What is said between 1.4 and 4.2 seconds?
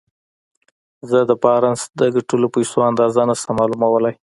بارنس د ګټلو پيسو اندازه نه شم معلومولای.